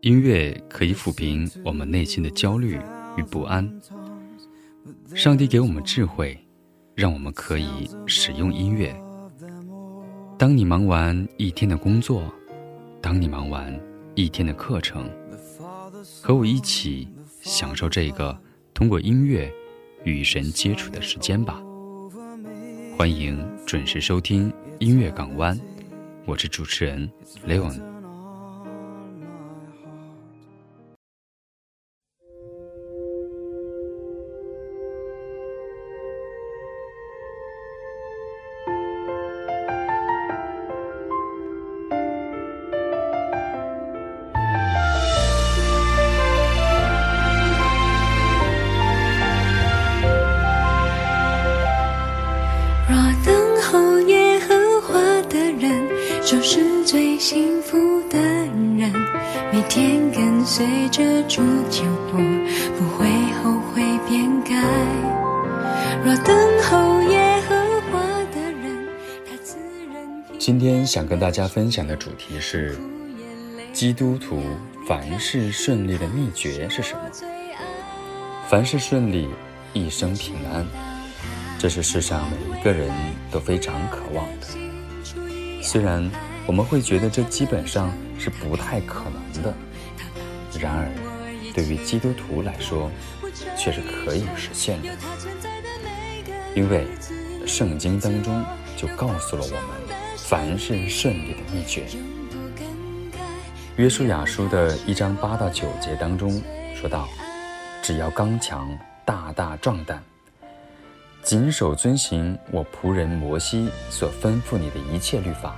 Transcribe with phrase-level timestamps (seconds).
[0.00, 2.78] 音乐可以抚平我们内心的焦虑
[3.16, 3.68] 与不安。
[5.14, 6.36] 上帝给我们智慧，
[6.94, 8.94] 让我们可以使用音乐。
[10.38, 12.22] 当你忙完一天的工作，
[13.00, 13.72] 当你忙完
[14.16, 15.10] 一天的课程，
[16.22, 17.06] 和我一起
[17.42, 18.34] 享受这个
[18.72, 19.52] 通过音乐
[20.04, 21.62] 与神接触的时间吧。
[22.96, 25.60] 欢迎准时收听音乐港湾，
[26.24, 27.06] 我是主持人
[27.46, 27.95] Leon。
[61.28, 62.18] 随着主脚步，
[62.78, 63.06] 不会
[63.42, 64.54] 后悔变改。
[66.04, 68.00] 若等候耶和华
[68.32, 68.88] 的人，
[69.28, 69.56] 他自
[69.92, 72.78] 然今天想跟大家分享的主题是：
[73.72, 74.40] 基督徒
[74.86, 77.00] 凡事顺利的秘诀是什么？
[78.48, 79.28] 凡事顺利，
[79.72, 80.64] 一生平安，
[81.58, 82.88] 这是世上每一个人
[83.32, 84.46] 都非常渴望的。
[85.60, 86.08] 虽然
[86.46, 89.52] 我们会觉得这基本上是不太可能的，
[90.60, 90.88] 然而
[91.56, 92.90] 对于基督徒来说，
[93.56, 94.88] 却是可以实现的。
[96.54, 96.86] 因为
[97.46, 98.44] 圣经当中
[98.76, 101.86] 就告诉了我们凡事顺利的秘诀。
[103.76, 106.42] 约书亚书的一章八到九节当中
[106.74, 107.08] 说到
[107.82, 110.02] ：“只要刚强，大大壮胆，
[111.22, 115.56] 谨守遵行我仆人摩西所吩咐你的一切律法，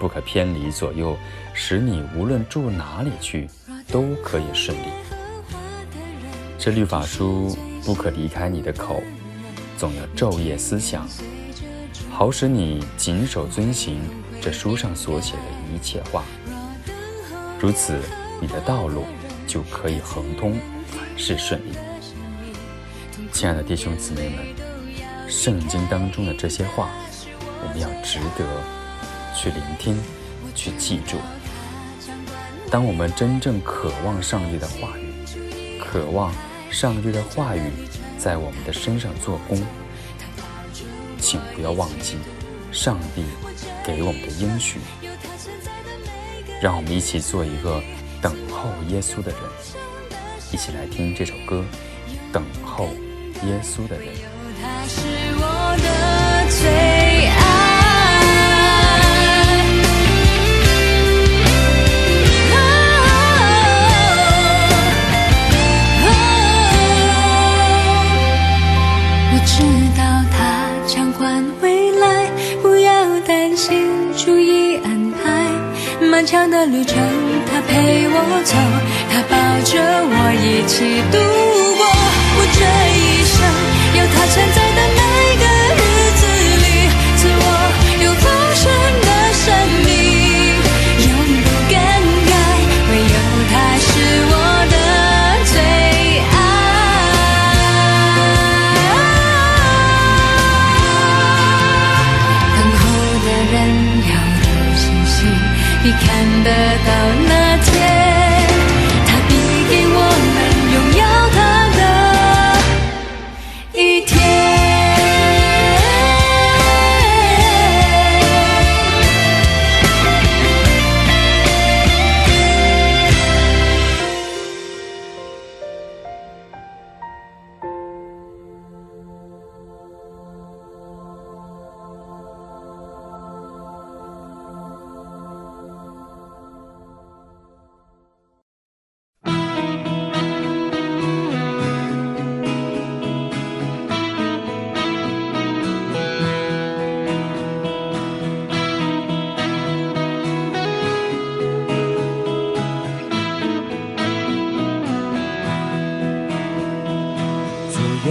[0.00, 1.16] 不可偏离左右，
[1.54, 3.48] 使你无论住哪里去，
[3.92, 4.86] 都可以顺利。
[6.62, 7.56] 这律法书
[7.86, 9.02] 不可离开你的口，
[9.78, 11.08] 总要昼夜思想，
[12.10, 13.98] 好使你谨守遵行
[14.42, 15.42] 这书上所写的
[15.74, 16.22] 一切话。
[17.58, 17.98] 如此，
[18.42, 19.04] 你的道路
[19.46, 20.52] 就可以亨通，
[20.88, 21.72] 凡事顺利。
[23.32, 24.44] 亲爱的弟兄姊妹们，
[25.30, 26.90] 圣经当中的这些话，
[27.62, 28.44] 我们要值得
[29.34, 29.96] 去聆听，
[30.54, 31.16] 去记住。
[32.70, 36.30] 当我们真正渴望上帝的话语，渴望
[36.70, 37.60] 上帝的话语
[38.16, 39.60] 在我们的身上做工，
[41.18, 42.16] 请不要忘记
[42.72, 43.24] 上帝
[43.84, 44.78] 给我们的应许。
[46.62, 47.82] 让我们一起做一个
[48.22, 49.40] 等候耶稣的人，
[50.52, 51.64] 一起来听这首歌
[52.32, 52.88] 《等候
[53.44, 54.08] 耶稣的人》。
[69.60, 69.66] 知
[69.96, 72.30] 道他掌管未来，
[72.62, 75.20] 不要担心，注意安排。
[76.10, 76.96] 漫长的旅程，
[77.46, 78.56] 他陪我走，
[79.12, 81.18] 他抱着我一起度
[81.76, 81.80] 过。
[82.36, 82.60] 我这
[82.96, 82.98] 一
[83.28, 83.36] 生
[83.98, 84.59] 有他存在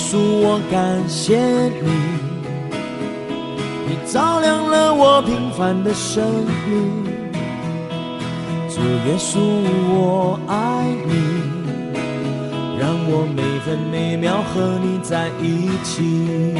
[0.00, 1.90] 稣，我感谢你，
[3.86, 6.24] 你照亮了我平凡的生
[6.66, 7.04] 命。
[8.70, 9.38] 主耶稣，
[9.92, 11.12] 我爱你，
[12.78, 16.54] 让我每分每秒和你在一起。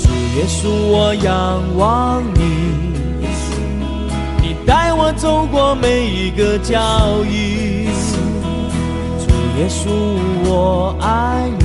[0.00, 2.40] 主耶稣，我仰望你，
[4.40, 7.75] 你带我走过每一个脚印。
[9.56, 9.88] 主耶稣，
[10.44, 11.64] 我爱你，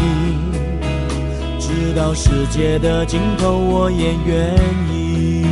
[1.60, 4.56] 直到世界的尽头，我也愿
[4.90, 5.46] 意。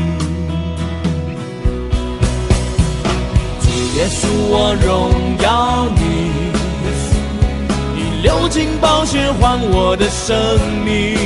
[3.59, 5.11] 主耶稣，我荣
[5.43, 6.31] 耀你，
[7.93, 10.33] 你流尽宝血换我的生
[10.85, 11.17] 命。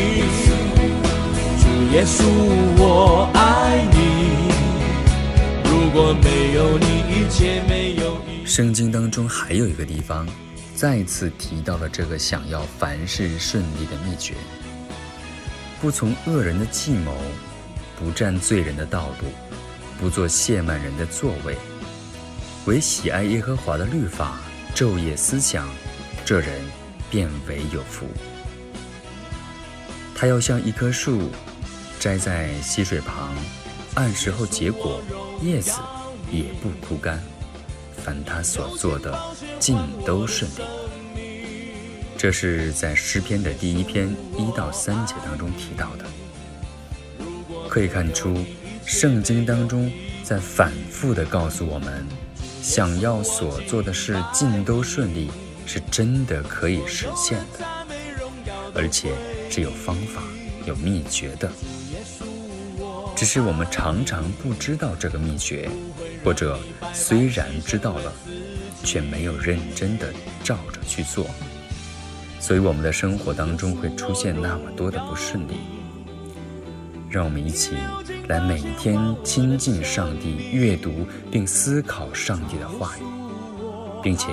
[1.60, 2.24] 主耶稣，
[2.80, 3.98] 我爱你，
[5.70, 8.46] 如果没有你，一切没有意义。
[8.48, 10.26] 圣经当中还有一个地方，
[10.84, 14.34] 再次提到了这个想要凡事顺利的秘诀：
[15.80, 17.16] 不从恶人的计谋，
[17.98, 19.30] 不占罪人的道路，
[19.98, 21.56] 不做亵慢人的座位，
[22.66, 24.42] 唯喜爱耶和华的律法，
[24.76, 25.70] 昼夜思想，
[26.26, 26.62] 这人
[27.10, 28.06] 便为有福。
[30.14, 31.32] 他要像一棵树，
[31.98, 33.34] 栽在溪水旁，
[33.96, 35.02] 按时候结果，
[35.42, 35.80] 叶子
[36.30, 37.24] 也不枯干。
[38.04, 39.18] 凡他所做的，
[39.64, 40.64] 尽都顺利。
[42.18, 46.04] 这是在诗篇的第一篇一到三节当中提到的。
[47.70, 48.44] 可以看出，
[48.86, 49.90] 圣经当中
[50.22, 52.06] 在反复的告诉我们，
[52.62, 55.32] 想要所做的事尽都顺利，
[55.66, 57.66] 是真的可以实现的，
[58.76, 59.14] 而且
[59.50, 60.22] 是有方法、
[60.66, 61.50] 有秘诀的。
[63.16, 65.70] 只是我们常常不知道这个秘诀，
[66.22, 66.60] 或者
[66.94, 68.14] 虽然知道了，
[68.84, 70.14] 却没有认真的
[70.44, 71.26] 照着去做，
[72.40, 75.54] 所以我们的生活当中会出现那么多的不顺利。
[77.10, 77.76] 让我们一起
[78.28, 83.04] 来每天亲近上帝，阅读并思考上帝的话语，
[84.02, 84.28] 并且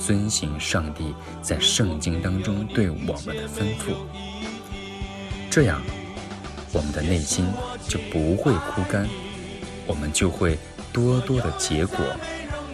[0.00, 3.94] 遵行上帝在圣经当中对我们的吩咐，
[5.50, 5.80] 这样。
[6.72, 7.46] 我们的内心
[7.86, 9.08] 就不会枯干，
[9.86, 10.58] 我们就会
[10.92, 12.04] 多多的结果，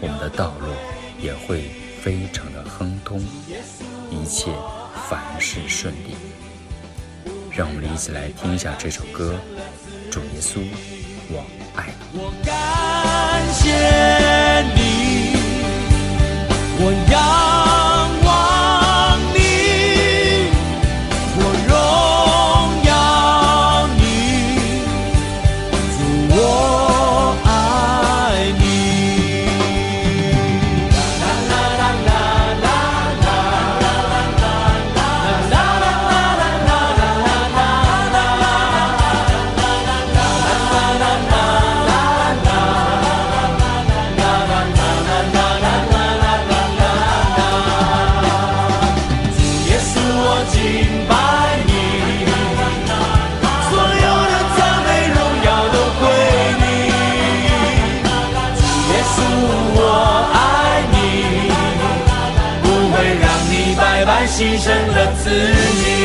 [0.00, 0.69] 我们的道路
[1.22, 1.70] 也会
[2.02, 3.20] 非常的亨通，
[4.11, 4.50] 一切
[5.08, 6.17] 凡事顺利。
[7.50, 9.34] 让我们一起来听一下这首歌，
[10.12, 10.61] 《主耶稣，
[11.28, 11.44] 我
[11.75, 12.19] 爱你》。
[12.22, 12.52] 我感
[13.52, 13.69] 谢
[14.75, 15.37] 你，
[16.78, 17.39] 我要。
[65.22, 66.00] 自己。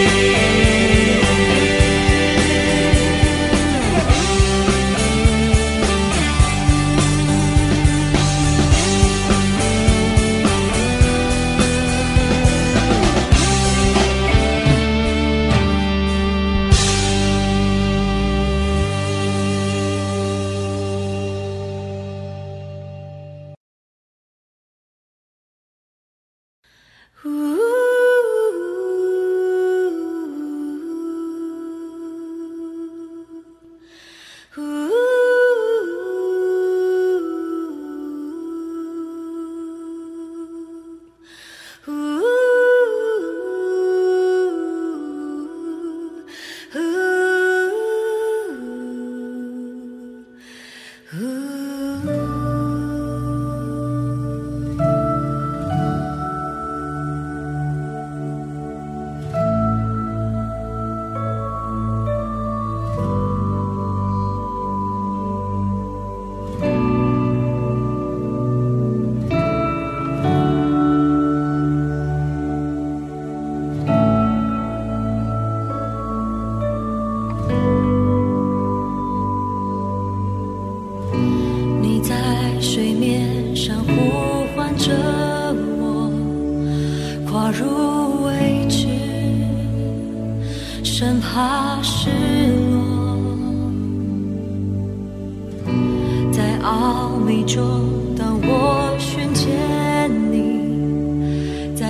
[27.26, 27.55] 呜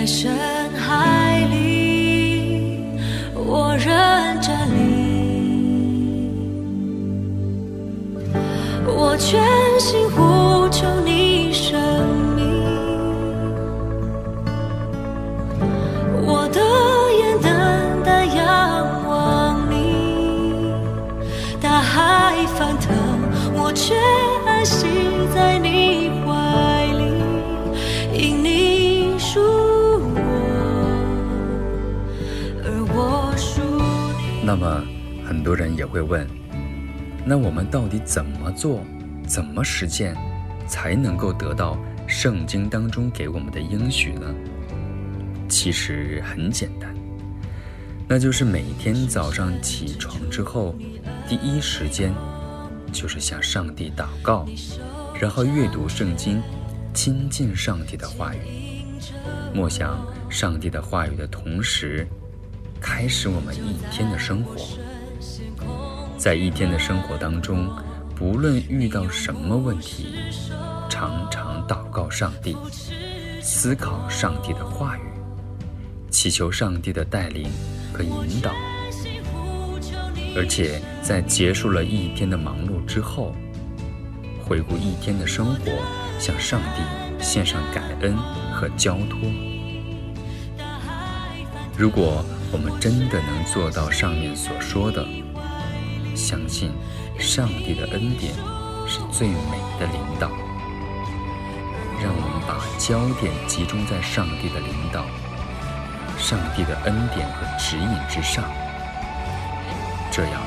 [0.05, 0.54] 生。
[35.45, 36.27] 很多人也会问：
[37.23, 38.81] 那我们到底怎么做、
[39.27, 40.17] 怎么实践，
[40.67, 44.33] 才能够得到圣经当中给我们的应许呢？
[45.47, 46.91] 其实很简单，
[48.07, 50.75] 那就是每天早上起床之后，
[51.29, 52.11] 第一时间
[52.91, 54.47] 就是向上帝祷告，
[55.13, 56.41] 然后阅读圣经，
[56.91, 58.39] 亲近上帝的话语，
[59.53, 62.07] 默想上帝的话语的同时。
[62.81, 64.55] 开始我们一天的生活，
[66.25, 67.69] 在一天的生活当中，
[68.15, 70.15] 不论遇到什么问题，
[70.89, 72.57] 常常祷告上帝，
[73.43, 75.01] 思考上帝的话语，
[76.09, 77.47] 祈求上帝的带领
[77.93, 78.51] 和引导。
[80.35, 83.35] 而且在结束了一天的忙碌之后，
[84.43, 85.71] 回顾一天的生活，
[86.17, 88.17] 向上帝献上感恩
[88.51, 89.19] 和交托。
[91.77, 95.05] 如果我们真的能做到上面所说的，
[96.15, 96.71] 相信
[97.19, 98.33] 上帝的恩典
[98.87, 100.29] 是最美的领导。
[102.01, 105.05] 让我们把焦点集中在上帝的领导、
[106.17, 108.43] 上帝的恩典和指引之上，
[110.11, 110.41] 这样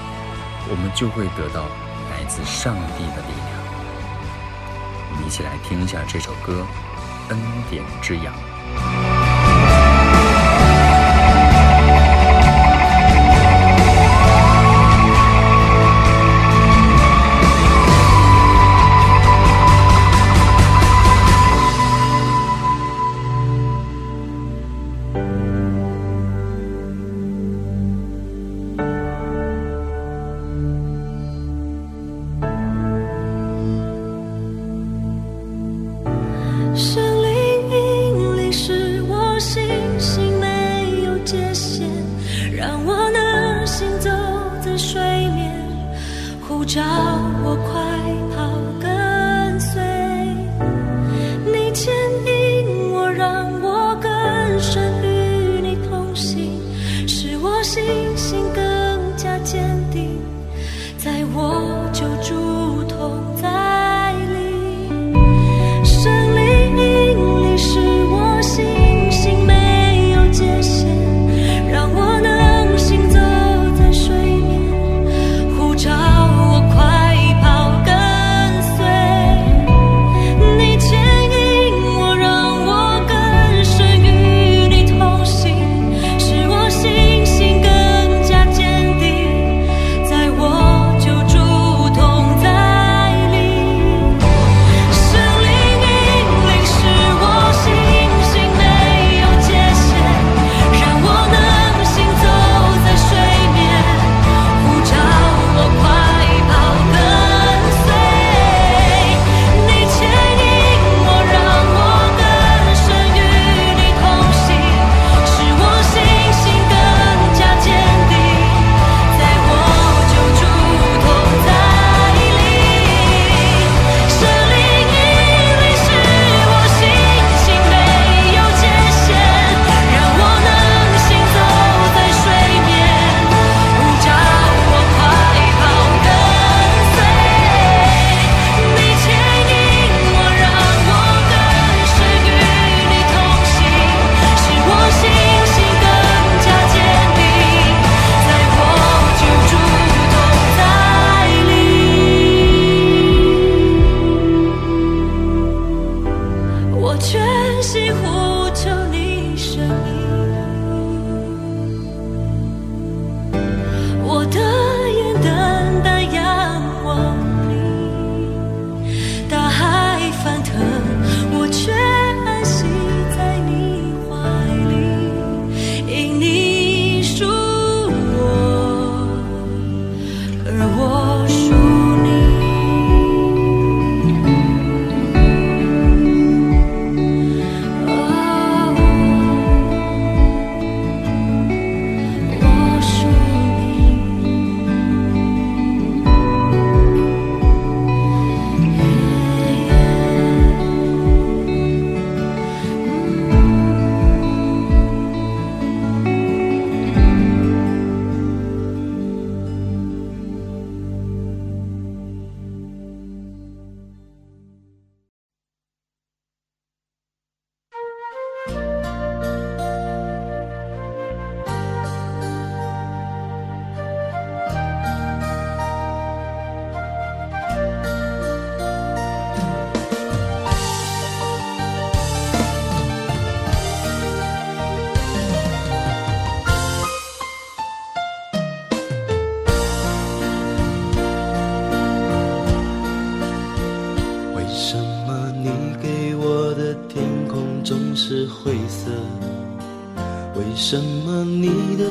[0.70, 1.64] 我们就会得到
[2.10, 3.58] 来自上帝的力量。
[5.10, 6.64] 我们一起来听一下这首歌
[7.30, 7.38] 《恩
[7.70, 8.32] 典之阳》。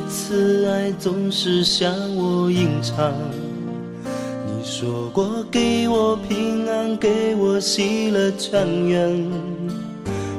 [0.08, 3.14] 你的慈爱总是向我隐藏？
[4.46, 9.30] 你说过给我平安，给我喜乐全圆，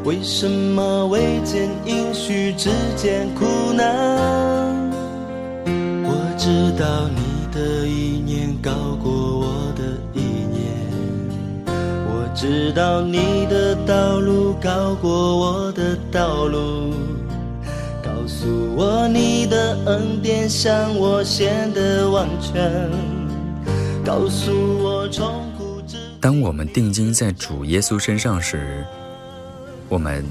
[0.04, 3.86] 为什么未见应许，只见苦难？
[6.02, 9.82] 我知道你的意念高过我的
[10.14, 10.64] 意念，
[12.06, 16.94] 我知道你的道路高过我的道路。
[18.38, 22.88] 告诉我你的恩典向我显得完全，
[24.04, 28.86] 告诉我从苦至当我们定睛在主耶稣身上时，
[29.88, 30.24] 我们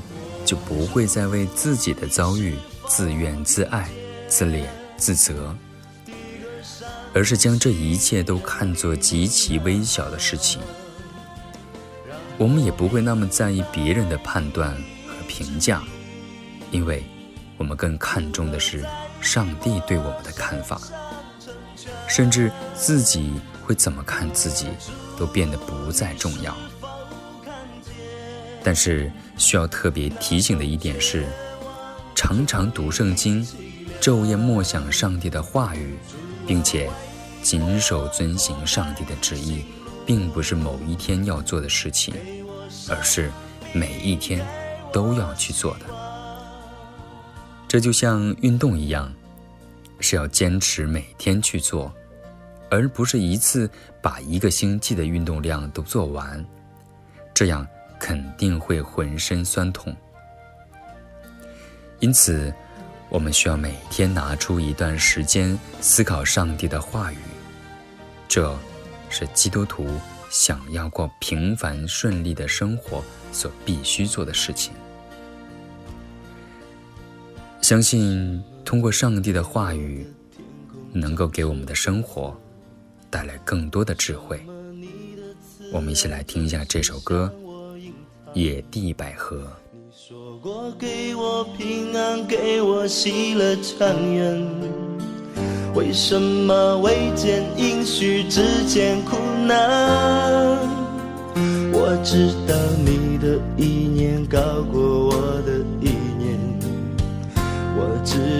[0.46, 2.56] 就不会再为自己的遭遇
[2.88, 3.90] 自怨自艾、
[4.30, 4.64] 自怜
[4.96, 5.54] 自责，
[7.14, 10.62] 而是将这一切都看作极其微小的事情。
[12.38, 14.72] 我们也不会那么在意别人的判断
[15.06, 15.84] 和评价，
[16.72, 17.04] 因为
[17.58, 18.86] 我们更看重的是
[19.20, 20.80] 上帝对我们的看法，
[22.08, 23.34] 甚至自己
[23.66, 24.68] 会怎么看自己，
[25.18, 26.56] 都变得不再重要。
[28.64, 31.26] 但是需要特别提醒的一点是，
[32.14, 33.46] 常常读圣经，
[34.02, 35.98] 昼夜默想上帝的话语，
[36.46, 36.90] 并且
[37.42, 39.66] 谨守遵行上帝的旨意，
[40.06, 42.14] 并不是某一天要做的事情，
[42.90, 43.32] 而是
[43.74, 44.46] 每一天
[44.92, 46.07] 都要去做的。
[47.68, 49.14] 这就像运动一样，
[50.00, 51.94] 是要坚持每天去做，
[52.70, 53.70] 而不是一次
[54.02, 56.44] 把一个星期的运动量都做完，
[57.34, 57.68] 这样
[58.00, 59.94] 肯定会浑身酸痛。
[62.00, 62.54] 因此，
[63.10, 67.18] 我们需要每天拿出一段时间思考上帝的话语，
[68.30, 68.58] 这
[69.10, 70.00] 是基督徒
[70.30, 74.74] 想要过平凡顺利的生活所必须做的事情。
[77.62, 80.06] 相信通过上帝的话语，
[80.94, 82.36] 能够给我们的生活
[83.10, 84.40] 带来更多的智慧。
[85.74, 87.30] 我们一起来听一下这首歌
[88.34, 89.38] 《野地百合》。
[89.92, 94.48] 说过给我平安，给我喜乐全圆，
[95.76, 100.58] 为什么未见应许，之间苦难？
[101.74, 104.40] 我知道你的意念高
[104.72, 105.07] 过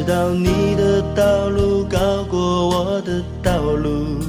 [0.08, 2.40] 到你的道路高过
[2.70, 4.20] 我的道路。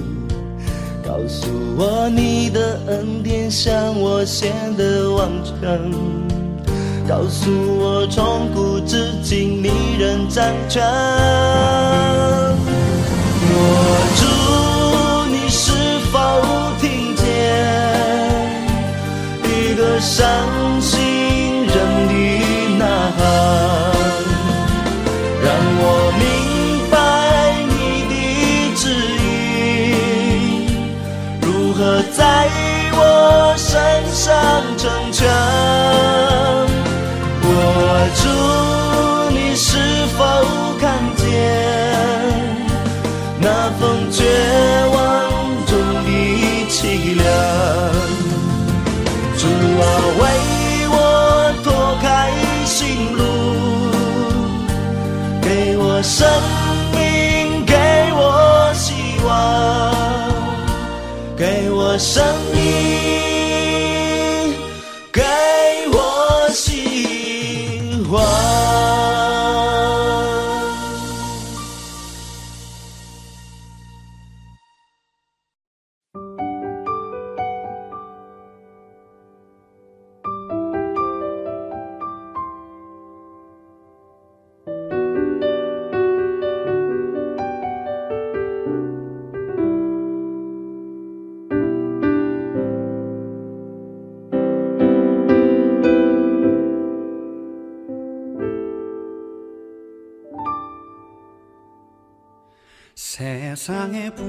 [1.06, 1.46] 告诉
[1.78, 5.78] 我你的恩典向我显得完全。
[7.08, 10.82] 告诉我，从古至今你仍掌权。
[13.50, 13.64] 我
[14.18, 14.22] 主，
[56.18, 56.26] 生
[56.90, 57.74] 命，给
[58.12, 58.92] 我希
[59.24, 59.94] 望，
[61.36, 62.24] 给我生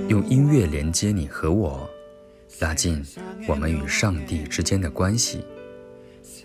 [0.10, 1.89] 用音乐连接你和我，
[2.60, 3.02] 拉近
[3.47, 5.45] 我们与上帝之间的关系。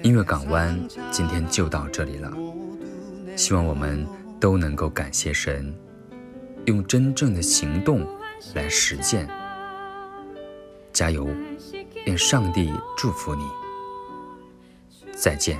[0.03, 0.79] 音乐港湾
[1.11, 2.33] 今天就到这里了，
[3.35, 4.07] 希望我们
[4.39, 5.75] 都能够感谢神，
[6.67, 8.07] 用真正的行动
[8.55, 9.29] 来实践。
[10.93, 11.29] 加油，
[12.07, 13.43] 愿上帝祝福你。
[15.17, 15.59] 再见。